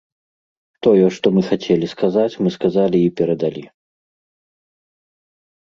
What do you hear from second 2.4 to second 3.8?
мы сказалі і перадалі.